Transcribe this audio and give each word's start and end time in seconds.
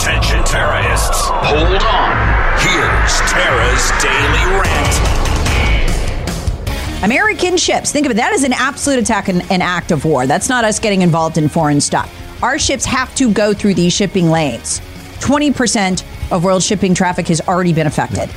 Attention 0.00 0.42
terrorists. 0.44 1.28
Hold 1.28 1.82
on. 1.82 2.16
Here's 2.58 3.20
Tara's 3.30 3.90
Daily 4.00 4.44
Rant. 4.58 4.96
American 7.04 7.58
ships, 7.58 7.92
think 7.92 8.06
of 8.06 8.12
it, 8.12 8.14
that 8.14 8.32
is 8.32 8.42
an 8.42 8.54
absolute 8.54 8.98
attack 8.98 9.28
and 9.28 9.42
an 9.52 9.60
act 9.60 9.90
of 9.90 10.06
war. 10.06 10.26
That's 10.26 10.48
not 10.48 10.64
us 10.64 10.78
getting 10.78 11.02
involved 11.02 11.36
in 11.36 11.50
foreign 11.50 11.82
stuff. 11.82 12.10
Our 12.42 12.58
ships 12.58 12.86
have 12.86 13.14
to 13.16 13.30
go 13.30 13.52
through 13.52 13.74
these 13.74 13.92
shipping 13.92 14.30
lanes. 14.30 14.80
20% 15.18 16.32
of 16.32 16.44
world 16.44 16.62
shipping 16.62 16.94
traffic 16.94 17.28
has 17.28 17.42
already 17.42 17.74
been 17.74 17.86
affected. 17.86 18.30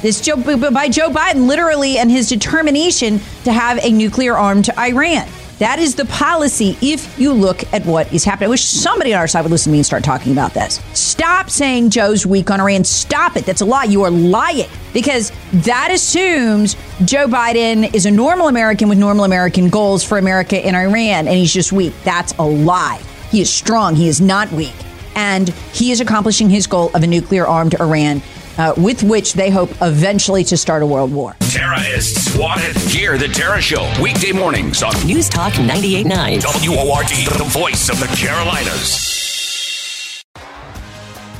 This 0.00 0.22
Joe, 0.22 0.36
by 0.70 0.88
Joe 0.88 1.10
Biden, 1.10 1.46
literally, 1.46 1.98
and 1.98 2.10
his 2.10 2.30
determination 2.30 3.20
to 3.44 3.52
have 3.52 3.78
a 3.84 3.92
nuclear 3.92 4.38
arm 4.38 4.62
to 4.62 4.80
Iran. 4.80 5.28
That 5.58 5.78
is 5.78 5.94
the 5.94 6.04
policy 6.06 6.76
if 6.82 7.18
you 7.18 7.32
look 7.32 7.62
at 7.72 7.86
what 7.86 8.12
is 8.12 8.24
happening. 8.24 8.48
I 8.48 8.50
wish 8.50 8.64
somebody 8.64 9.14
on 9.14 9.20
our 9.20 9.28
side 9.28 9.42
would 9.42 9.52
listen 9.52 9.70
to 9.70 9.72
me 9.72 9.78
and 9.78 9.86
start 9.86 10.02
talking 10.02 10.32
about 10.32 10.52
this. 10.52 10.80
Stop 10.94 11.48
saying 11.48 11.90
Joe's 11.90 12.26
weak 12.26 12.50
on 12.50 12.60
Iran. 12.60 12.82
Stop 12.84 13.36
it. 13.36 13.46
That's 13.46 13.60
a 13.60 13.64
lie. 13.64 13.84
You 13.84 14.02
are 14.02 14.10
lying 14.10 14.68
because 14.92 15.30
that 15.52 15.90
assumes 15.92 16.74
Joe 17.04 17.28
Biden 17.28 17.94
is 17.94 18.06
a 18.06 18.10
normal 18.10 18.48
American 18.48 18.88
with 18.88 18.98
normal 18.98 19.24
American 19.24 19.68
goals 19.68 20.02
for 20.02 20.18
America 20.18 20.56
and 20.56 20.74
Iran, 20.74 21.28
and 21.28 21.36
he's 21.36 21.52
just 21.52 21.72
weak. 21.72 21.94
That's 22.02 22.32
a 22.38 22.44
lie. 22.44 23.00
He 23.30 23.40
is 23.40 23.50
strong. 23.50 23.94
He 23.94 24.08
is 24.08 24.20
not 24.20 24.50
weak. 24.52 24.74
And 25.16 25.48
he 25.72 25.92
is 25.92 26.00
accomplishing 26.00 26.50
his 26.50 26.66
goal 26.66 26.90
of 26.94 27.04
a 27.04 27.06
nuclear 27.06 27.46
armed 27.46 27.74
Iran 27.80 28.20
uh, 28.58 28.74
with 28.76 29.02
which 29.02 29.34
they 29.34 29.50
hope 29.50 29.70
eventually 29.80 30.44
to 30.44 30.56
start 30.56 30.82
a 30.82 30.86
world 30.86 31.12
war. 31.12 31.36
Terrorists 31.50 32.16
is 32.16 32.34
swatted. 32.34 32.76
Hear 32.90 33.18
the 33.18 33.28
Tara 33.28 33.60
Show 33.60 33.90
weekday 34.00 34.32
mornings 34.32 34.82
on 34.82 34.94
News 35.06 35.28
Talk 35.28 35.52
98.9. 35.54 36.68
WORD, 36.68 37.38
the 37.38 37.44
voice 37.44 37.88
of 37.88 37.98
the 38.00 38.06
Carolinas. 38.16 39.14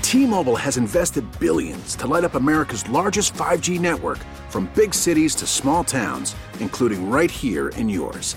T-Mobile 0.02 0.54
has 0.54 0.76
invested 0.76 1.24
billions 1.40 1.96
to 1.96 2.06
light 2.06 2.22
up 2.22 2.36
America's 2.36 2.88
largest 2.88 3.34
5G 3.34 3.80
network 3.80 4.18
from 4.48 4.70
big 4.76 4.94
cities 4.94 5.34
to 5.34 5.46
small 5.46 5.82
towns, 5.82 6.36
including 6.60 7.10
right 7.10 7.30
here 7.30 7.70
in 7.70 7.88
yours. 7.88 8.36